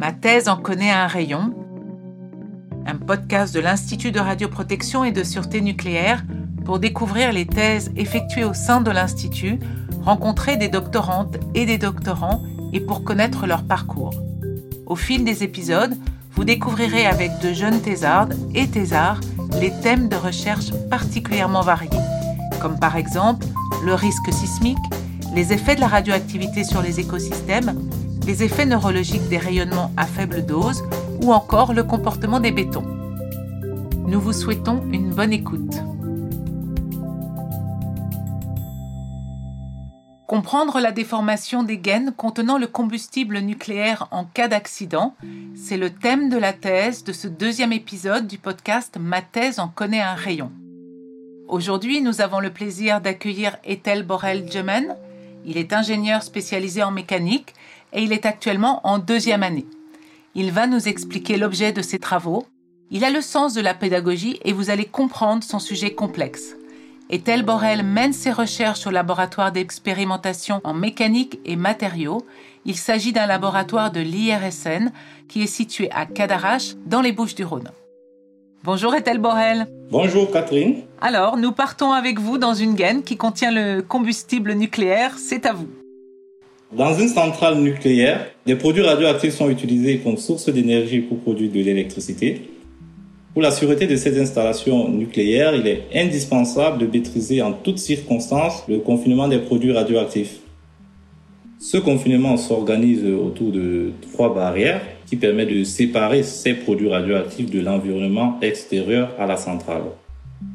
[0.00, 1.52] Ma thèse en connaît un rayon,
[2.86, 6.24] un podcast de l'Institut de radioprotection et de sûreté nucléaire
[6.64, 9.58] pour découvrir les thèses effectuées au sein de l'Institut,
[10.00, 12.42] rencontrer des doctorantes et des doctorants
[12.72, 14.14] et pour connaître leur parcours.
[14.86, 15.94] Au fil des épisodes,
[16.30, 19.20] vous découvrirez avec de jeunes thésardes et thésards
[19.60, 21.90] les thèmes de recherche particulièrement variés,
[22.62, 23.44] comme par exemple
[23.84, 24.78] le risque sismique,
[25.34, 27.89] les effets de la radioactivité sur les écosystèmes,
[28.26, 30.84] les effets neurologiques des rayonnements à faible dose
[31.22, 32.84] ou encore le comportement des bétons.
[34.06, 35.76] Nous vous souhaitons une bonne écoute.
[40.26, 45.16] Comprendre la déformation des gaines contenant le combustible nucléaire en cas d'accident,
[45.56, 49.66] c'est le thème de la thèse de ce deuxième épisode du podcast Ma thèse en
[49.66, 50.52] connaît un rayon.
[51.48, 54.94] Aujourd'hui, nous avons le plaisir d'accueillir Ethel Borel-Jemen.
[55.44, 57.54] Il est ingénieur spécialisé en mécanique
[57.92, 59.66] et il est actuellement en deuxième année.
[60.34, 62.46] Il va nous expliquer l'objet de ses travaux.
[62.90, 66.56] Il a le sens de la pédagogie et vous allez comprendre son sujet complexe.
[67.08, 72.24] Ethel Borel mène ses recherches au laboratoire d'expérimentation en mécanique et matériaux?
[72.64, 74.92] Il s'agit d'un laboratoire de l'IRSN
[75.28, 77.70] qui est situé à Cadarache, dans les Bouches-du-Rhône.
[78.62, 79.66] Bonjour Ethel Borel?
[79.90, 80.82] Bonjour Catherine.
[81.00, 85.18] Alors, nous partons avec vous dans une gaine qui contient le combustible nucléaire.
[85.18, 85.68] C'est à vous.
[86.72, 91.58] Dans une centrale nucléaire, des produits radioactifs sont utilisés comme source d'énergie pour produire de
[91.58, 92.42] l'électricité.
[93.32, 98.62] Pour la sûreté de ces installations nucléaires, il est indispensable de maîtriser en toutes circonstances
[98.68, 100.36] le confinement des produits radioactifs.
[101.58, 107.60] Ce confinement s'organise autour de trois barrières qui permettent de séparer ces produits radioactifs de
[107.60, 109.82] l'environnement extérieur à la centrale.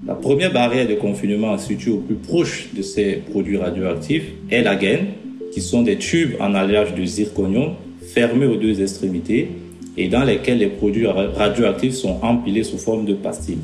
[0.08, 4.78] La première barrière de confinement située au plus proche de ces produits radioactifs est la
[4.78, 5.08] gaine,
[5.56, 7.75] qui sont des tubes en alliage de zirconium
[8.14, 9.52] fermés aux deux extrémités
[9.95, 13.64] et dans lesquels les produits radioactifs sont empilés sous forme de pastilles.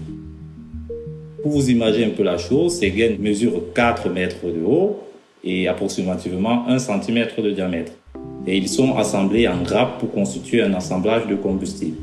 [1.44, 5.02] Pour vous imaginer un peu la chose, ces gaines mesurent 4 mètres de haut
[5.44, 7.92] et approximativement 1 cm de diamètre.
[8.48, 11.98] Et ils sont assemblés en grappes pour constituer un assemblage de combustible.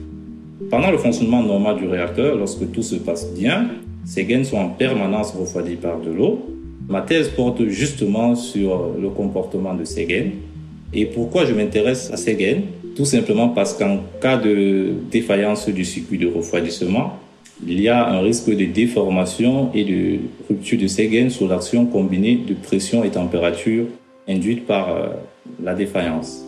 [0.71, 3.69] Pendant le fonctionnement normal du réacteur, lorsque tout se passe bien,
[4.05, 6.58] ces gaines sont en permanence refroidies par de l'eau
[6.89, 10.33] Ma thèse porte justement sur le comportement de gaines.
[10.95, 12.63] Et pourquoi je m'intéresse à gaines
[12.97, 17.19] Tout simplement parce qu'en cas de défaillance du circuit de refroidissement,
[17.67, 20.19] il y a un risque de déformation et de
[20.49, 23.85] rupture de gaines sous l'action combinée de pression et température
[24.27, 25.09] induite par euh,
[25.63, 26.43] la défaillance.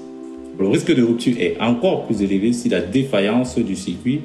[0.59, 4.21] Le risque de rupture est encore plus élevé si la défaillance du circuit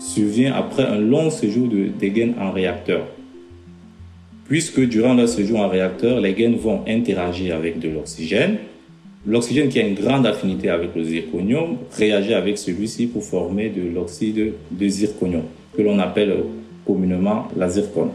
[0.00, 3.06] survient après un long séjour de, des gaines en réacteur
[4.50, 8.56] puisque durant leur séjour en réacteur, les gaines vont interagir avec de l'oxygène.
[9.24, 13.82] L'oxygène qui a une grande affinité avec le zirconium réagit avec celui-ci pour former de
[13.94, 15.44] l'oxyde de zirconium,
[15.76, 16.34] que l'on appelle
[16.84, 18.10] communément la zircone.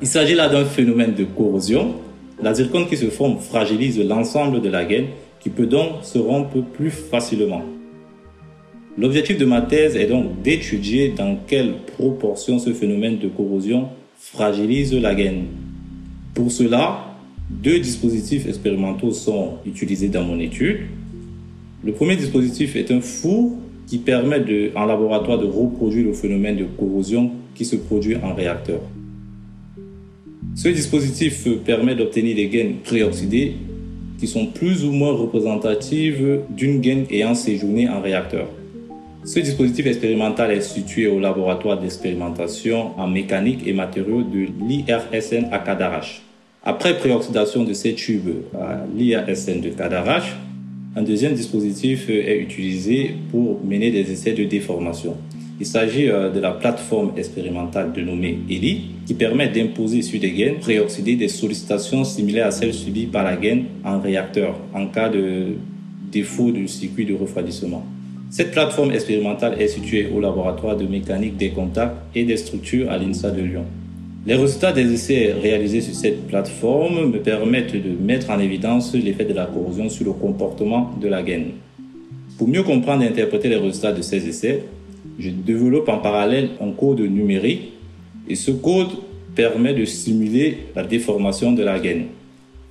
[0.00, 1.96] Il s'agit là d'un phénomène de corrosion.
[2.42, 5.08] La zircone qui se forme fragilise l'ensemble de la gaine
[5.40, 7.64] qui peut donc se rompre plus facilement.
[8.96, 14.92] L'objectif de ma thèse est donc d'étudier dans quelle proportion ce phénomène de corrosion fragilise
[14.94, 15.44] la gaine.
[16.34, 17.14] Pour cela,
[17.50, 20.80] deux dispositifs expérimentaux sont utilisés dans mon étude.
[21.84, 23.52] Le premier dispositif est un four
[23.86, 28.34] qui permet de, en laboratoire de reproduire le phénomène de corrosion qui se produit en
[28.34, 28.80] réacteur.
[30.54, 33.54] Ce dispositif permet d'obtenir des gaines préoxydées
[34.18, 38.48] qui sont plus ou moins représentatives d'une gaine ayant séjourné en réacteur.
[39.24, 45.58] Ce dispositif expérimental est situé au laboratoire d'expérimentation en mécanique et matériaux de l'IRSN à
[45.58, 46.22] Cadarache.
[46.62, 50.36] Après préoxydation de ces tubes à l'IRSN de Cadarache,
[50.96, 55.16] un deuxième dispositif est utilisé pour mener des essais de déformation.
[55.60, 60.58] Il s'agit euh, de la plateforme expérimentale dénommée ELI qui permet d'imposer sur des gaines
[60.58, 65.54] préoxydées des sollicitations similaires à celles subies par la gaine en réacteur en cas de
[66.12, 67.84] défaut du circuit de refroidissement.
[68.30, 72.98] Cette plateforme expérimentale est située au laboratoire de mécanique des contacts et des structures à
[72.98, 73.64] l'INSA de Lyon.
[74.26, 79.24] Les résultats des essais réalisés sur cette plateforme me permettent de mettre en évidence l'effet
[79.24, 81.52] de la corrosion sur le comportement de la gaine.
[82.36, 84.64] Pour mieux comprendre et interpréter les résultats de ces essais,
[85.18, 87.72] je développe en parallèle un code numérique
[88.28, 88.90] et ce code
[89.34, 92.04] permet de simuler la déformation de la gaine.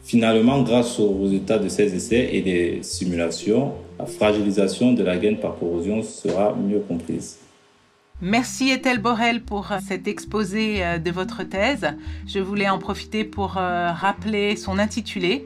[0.08, 5.38] Finalement, grâce aux résultats de ces essais et des simulations, la fragilisation de la gaine
[5.38, 7.40] par corrosion sera mieux comprise.
[8.22, 11.88] Merci Ethel Borel pour euh, cet exposé euh, de votre thèse.
[12.26, 15.46] Je voulais en profiter pour euh, rappeler son intitulé,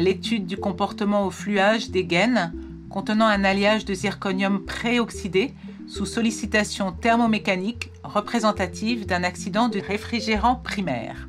[0.00, 2.52] l'étude du comportement au fluage des gaines,
[2.90, 5.54] contenant un alliage de zirconium préoxydé
[5.86, 11.28] sous sollicitation thermomécanique représentative d'un accident du réfrigérant primaire.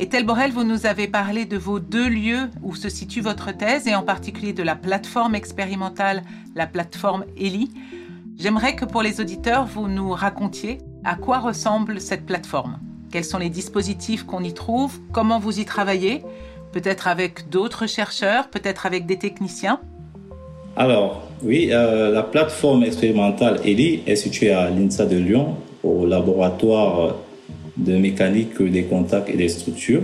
[0.00, 3.86] Ethel Borel, vous nous avez parlé de vos deux lieux où se situe votre thèse
[3.86, 6.22] et en particulier de la plateforme expérimentale,
[6.56, 7.70] la plateforme ELI.
[8.38, 12.78] J'aimerais que pour les auditeurs, vous nous racontiez à quoi ressemble cette plateforme.
[13.12, 16.22] Quels sont les dispositifs qu'on y trouve Comment vous y travaillez
[16.72, 19.80] Peut-être avec d'autres chercheurs, peut-être avec des techniciens
[20.76, 27.16] Alors, oui, euh, la plateforme expérimentale ELI est située à l'INSA de Lyon, au laboratoire
[27.84, 30.02] de mécanique des contacts et des structures.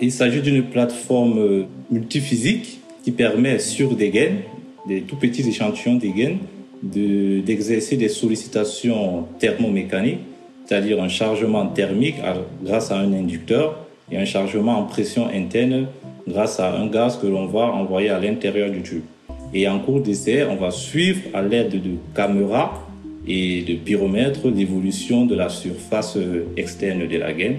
[0.00, 4.38] Il s'agit d'une plateforme multiphysique qui permet sur des gaines,
[4.86, 6.38] des tout petits échantillons des gaines,
[6.82, 10.20] d'exercer des sollicitations thermomécaniques,
[10.64, 12.16] c'est-à-dire un chargement thermique
[12.62, 15.86] grâce à un inducteur et un chargement en pression interne
[16.28, 19.02] grâce à un gaz que l'on va envoyer à l'intérieur du tube.
[19.54, 22.87] Et en cours d'essai, on va suivre à l'aide de caméras
[23.26, 26.18] et de pyromètre l'évolution de la surface
[26.56, 27.58] externe de la gaine,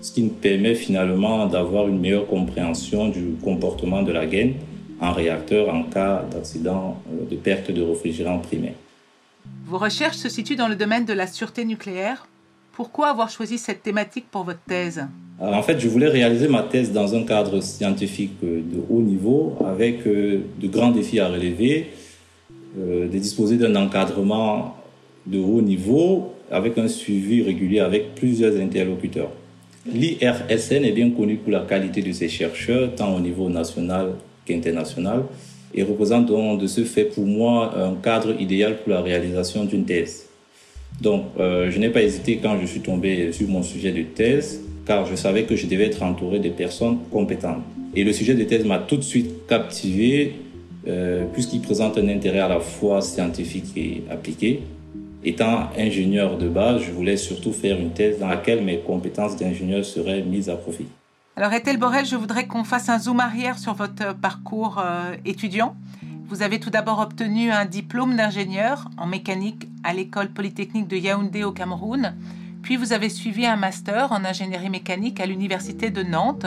[0.00, 4.54] ce qui nous permet finalement d'avoir une meilleure compréhension du comportement de la gaine
[5.00, 8.74] en réacteur en cas d'accident euh, de perte de réfrigérant primaire.
[9.66, 12.26] Vos recherches se situent dans le domaine de la sûreté nucléaire.
[12.72, 15.04] Pourquoi avoir choisi cette thématique pour votre thèse?
[15.40, 19.56] En fait, je voulais réaliser ma thèse dans un cadre scientifique euh, de haut niveau
[19.66, 21.90] avec euh, de grands défis à relever,
[22.76, 24.76] de disposer d'un encadrement
[25.30, 29.30] de haut niveau avec un suivi régulier avec plusieurs interlocuteurs.
[29.92, 34.12] L'IRSN est bien connu pour la qualité de ses chercheurs, tant au niveau national
[34.44, 35.24] qu'international,
[35.74, 39.84] et représente donc de ce fait pour moi un cadre idéal pour la réalisation d'une
[39.84, 40.26] thèse.
[41.00, 44.62] Donc, euh, je n'ai pas hésité quand je suis tombé sur mon sujet de thèse,
[44.86, 47.62] car je savais que je devais être entouré de personnes compétentes.
[47.94, 50.32] Et le sujet de thèse m'a tout de suite captivé,
[50.86, 54.60] euh, puisqu'il présente un intérêt à la fois scientifique et appliqué.
[55.24, 59.84] Étant ingénieur de base, je voulais surtout faire une thèse dans laquelle mes compétences d'ingénieur
[59.84, 60.86] seraient mises à profit.
[61.36, 65.76] Alors, Ethel Borel, je voudrais qu'on fasse un zoom arrière sur votre parcours euh, étudiant.
[66.28, 71.42] Vous avez tout d'abord obtenu un diplôme d'ingénieur en mécanique à l'école polytechnique de Yaoundé
[71.42, 72.14] au Cameroun.
[72.62, 76.46] Puis vous avez suivi un master en ingénierie mécanique à l'université de Nantes.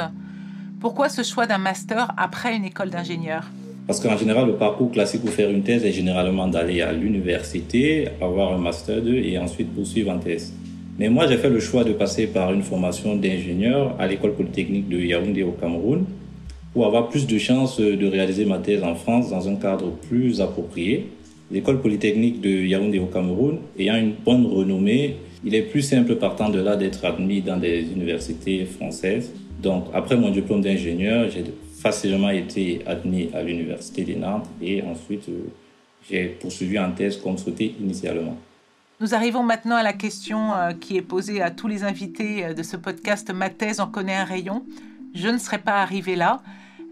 [0.79, 3.45] Pourquoi ce choix d'un master après une école d'ingénieur?
[3.91, 8.07] Parce qu'en général, le parcours classique pour faire une thèse est généralement d'aller à l'université,
[8.21, 10.53] avoir un master 2 et ensuite poursuivre en thèse.
[10.97, 14.87] Mais moi, j'ai fait le choix de passer par une formation d'ingénieur à l'école polytechnique
[14.87, 16.05] de Yaoundé au Cameroun
[16.71, 20.39] pour avoir plus de chances de réaliser ma thèse en France dans un cadre plus
[20.39, 21.07] approprié.
[21.51, 26.49] L'école polytechnique de Yaoundé au Cameroun ayant une bonne renommée, il est plus simple partant
[26.49, 29.33] de là d'être admis dans des universités françaises.
[29.61, 31.43] Donc, après mon diplôme d'ingénieur, j'ai
[31.81, 35.49] facilement été admis à l'université de Nantes et ensuite euh,
[36.07, 38.37] j'ai poursuivi en thèse comme souhaité initialement.
[38.99, 42.53] Nous arrivons maintenant à la question euh, qui est posée à tous les invités euh,
[42.53, 44.63] de ce podcast Ma thèse en connaît un rayon.
[45.15, 46.41] Je ne serais pas arrivé là.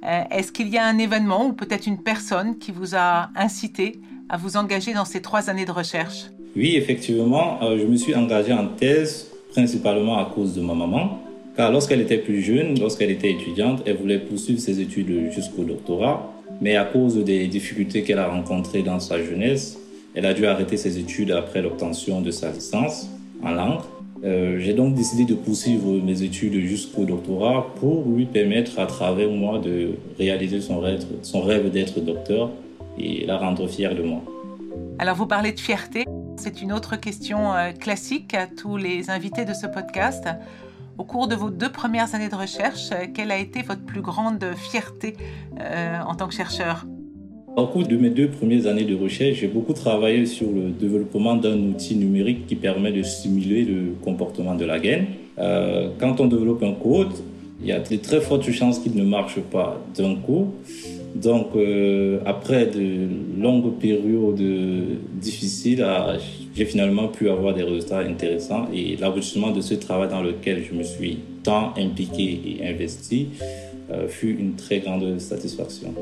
[0.01, 3.99] Est-ce qu'il y a un événement ou peut-être une personne qui vous a incité
[4.29, 6.27] à vous engager dans ces trois années de recherche?
[6.55, 11.19] Oui, effectivement, je me suis engagé en thèse principalement à cause de ma maman
[11.67, 16.33] lorsqu'elle était plus jeune, lorsqu'elle était étudiante, elle voulait poursuivre ses études jusqu'au doctorat.
[16.61, 19.77] Mais à cause des difficultés qu'elle a rencontrées dans sa jeunesse,
[20.15, 23.09] elle a dû arrêter ses études après l'obtention de sa licence
[23.43, 23.81] en langue.
[24.23, 29.29] Euh, j'ai donc décidé de poursuivre mes études jusqu'au doctorat pour lui permettre à travers
[29.29, 32.49] moi de réaliser son rêve, son rêve d'être docteur
[32.97, 34.21] et la rendre fière de moi.
[34.97, 36.03] Alors vous parlez de fierté,
[36.35, 40.27] c'est une autre question euh, classique à tous les invités de ce podcast.
[40.99, 44.01] Au cours de vos deux premières années de recherche, euh, quelle a été votre plus
[44.01, 45.15] grande fierté
[45.61, 46.85] euh, en tant que chercheur?
[47.55, 51.37] Au cours de mes deux premières années de recherche, j'ai beaucoup travaillé sur le développement
[51.37, 55.05] d'un outil numérique qui permet de simuler le comportement de la gaine.
[55.37, 57.13] Euh, quand on développe un code,
[57.61, 60.53] il y a de très fortes chances qu'il ne marche pas d'un coup.
[61.15, 61.47] Donc,
[62.25, 63.07] après de
[63.41, 64.43] longues périodes
[65.13, 66.17] difficiles, ah,
[66.59, 70.73] j'ai finalement pu avoir des résultats intéressants et l'aboutissement de ce travail dans lequel je
[70.73, 73.29] me suis tant impliqué et investi
[73.89, 75.95] euh, fut une très grande satisfaction.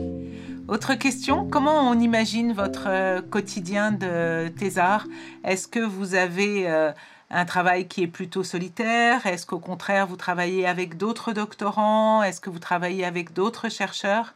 [0.67, 5.05] Autre question, comment on imagine votre euh, quotidien de thésard?
[5.43, 6.67] Est-ce que vous avez
[7.29, 9.27] un travail qui est plutôt solitaire?
[9.27, 12.23] Est-ce qu'au contraire, vous travaillez avec d'autres doctorants?
[12.23, 14.33] Est-ce que vous travaillez avec d'autres chercheurs?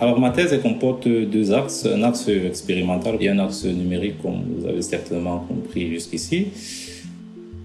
[0.00, 4.66] Alors ma thèse comporte deux axes, un axe expérimental et un axe numérique comme vous
[4.66, 6.48] avez certainement compris jusqu'ici.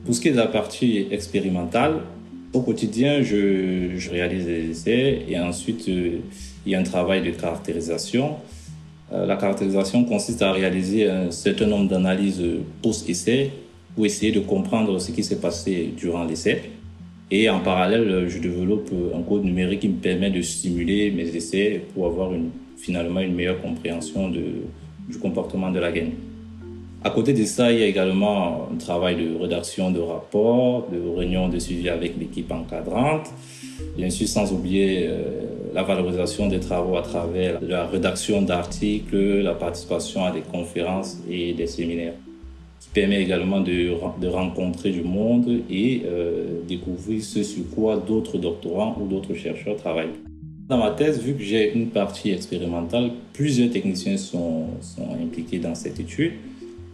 [0.06, 2.00] Pour ce qui est de la partie expérimentale,
[2.53, 6.20] au quotidien, je, réalise des essais et ensuite euh,
[6.65, 8.38] il y a un travail de caractérisation
[9.13, 12.44] la caractérisation consiste à réaliser un certain nombre d'analyses
[12.82, 13.51] post-essai
[13.96, 16.72] pour essayer de comprendre ce qui s'est passé durant l'essai.
[17.36, 21.82] Et en parallèle, je développe un code numérique qui me permet de stimuler mes essais
[21.92, 22.30] pour avoir
[22.78, 26.12] finalement une meilleure compréhension du comportement de la gaine.
[27.04, 31.00] À côté de ça, il y a également un travail de rédaction de rapports, de
[31.18, 33.32] réunions de suivi avec l'équipe encadrante.
[33.98, 35.42] Bien sûr, sans oublier euh,
[35.74, 41.54] la valorisation des travaux à travers la rédaction d'articles, la participation à des conférences et
[41.54, 42.13] des séminaires,
[42.84, 48.38] qui permet également de, de rencontrer du monde et euh, découvrir ce sur quoi d'autres
[48.38, 50.18] doctorants ou d'autres chercheurs travaillent.
[50.68, 55.75] Dans ma thèse, vu que j'ai une partie expérimentale, plusieurs techniciens sont, sont impliqués dans
[55.75, 56.34] cette étude.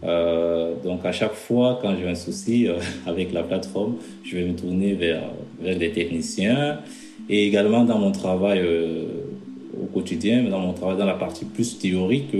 [0.04, 4.44] Euh, donc à chaque fois quand j'ai un souci euh, avec la plateforme, je vais
[4.44, 5.24] me tourner vers,
[5.60, 6.78] vers des techniciens
[7.28, 8.62] et également dans mon travail
[9.80, 12.34] au quotidien, dans mon travail dans la partie plus théorique,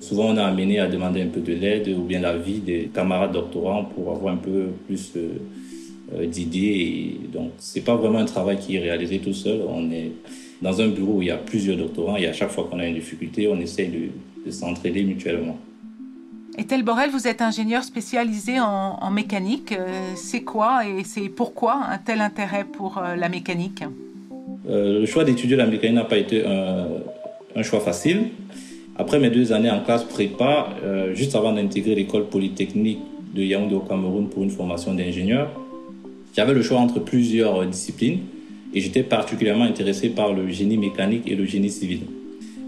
[0.00, 3.32] souvent on est amené à demander un peu de l'aide ou bien l'avis des camarades
[3.32, 5.12] doctorants pour avoir un peu plus
[6.22, 7.20] d'idées.
[7.32, 9.60] Donc c'est pas vraiment un travail qui est réalisé tout seul.
[9.68, 10.12] On est
[10.62, 12.86] dans un bureau où il y a plusieurs doctorants et à chaque fois qu'on a
[12.86, 14.10] une difficulté, on essaie de,
[14.46, 15.58] de s'entraider mutuellement.
[16.58, 19.72] Ethel Borel, vous êtes ingénieur spécialisé en, mécanique.
[19.72, 23.84] Euh, c'est quoi et c'est pourquoi un tel intérêt pour euh, la mécanique?
[24.68, 28.30] Euh, Le choix d'étudier la mécanique n'a pas été un, choix facile.
[28.98, 30.68] Après mes deux années en classe prépa,
[31.14, 32.98] juste avant d'intégrer l'école polytechnique
[33.34, 35.50] de Yaoundé au Cameroun pour une formation d'ingénieur,
[36.34, 38.20] j'avais le choix entre plusieurs disciplines
[38.74, 42.00] et j'étais particulièrement intéressé par le génie mécanique et le génie civil.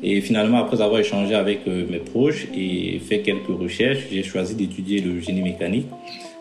[0.03, 4.55] Et finalement, après avoir échangé avec euh, mes proches et fait quelques recherches, j'ai choisi
[4.55, 5.87] d'étudier le génie mécanique.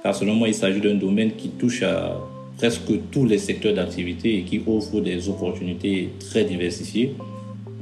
[0.04, 2.18] Car selon moi, il s'agit d'un domaine qui touche à
[2.58, 7.14] presque tous les secteurs d'activité et qui offre des opportunités très diversifiées.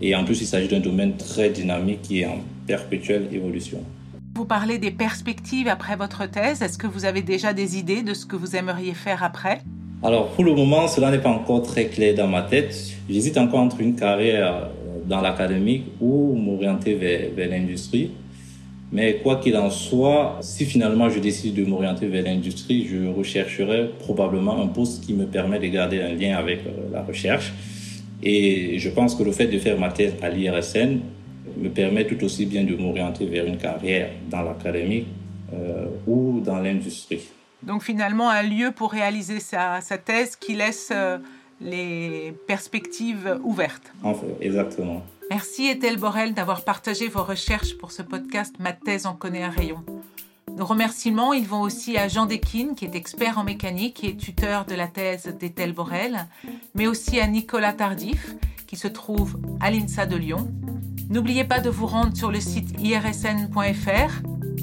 [0.01, 3.79] Et en plus, il s'agit d'un domaine très dynamique qui est en perpétuelle évolution.
[4.35, 6.61] Vous parlez des perspectives après votre thèse.
[6.61, 9.61] Est-ce que vous avez déjà des idées de ce que vous aimeriez faire après?
[10.03, 12.75] Alors, pour le moment, cela n'est pas encore très clair dans ma tête.
[13.09, 14.69] J'hésite encore entre une carrière
[15.07, 18.11] dans l'académique ou m'orienter vers, vers l'industrie.
[18.91, 23.89] Mais quoi qu'il en soit, si finalement je décide de m'orienter vers l'industrie, je rechercherai
[23.99, 27.53] probablement un poste qui me permet de garder un lien avec euh, la recherche.
[28.25, 30.99] Et je pense que le fait de faire ma thèse à l'IRSN
[31.57, 35.07] me permet tout aussi bien de m'orienter vers une carrière dans l'académique
[35.53, 37.21] euh, ou dans l'industrie.
[37.63, 40.89] Donc finalement, un lieu pour réaliser sa, sa thèse qui laisse...
[40.93, 41.17] Euh,
[41.61, 43.93] les perspectives ouvertes.
[44.03, 45.03] Enfin, exactement.
[45.29, 49.49] Merci Ethel Borel d'avoir partagé vos recherches pour ce podcast Ma thèse en connaît un
[49.49, 49.83] rayon.
[50.55, 54.65] Nos remerciements, ils vont aussi à Jean Dekin, qui est expert en mécanique et tuteur
[54.65, 56.27] de la thèse d'Ethel Borel,
[56.75, 58.35] mais aussi à Nicolas Tardif,
[58.65, 60.49] qui se trouve à l'INSA de Lyon.
[61.09, 64.21] N'oubliez pas de vous rendre sur le site irsn.fr.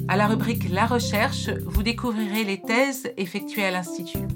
[0.08, 4.26] À la rubrique La recherche, vous découvrirez les thèses effectuées à l'Institut.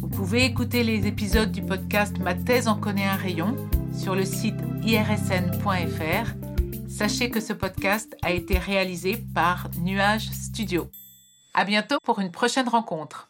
[0.00, 3.56] Vous pouvez écouter les épisodes du podcast Ma thèse en connaît un rayon
[3.92, 6.49] sur le site irsn.fr.
[7.00, 10.90] Sachez que ce podcast a été réalisé par Nuage Studio.
[11.54, 13.29] À bientôt pour une prochaine rencontre.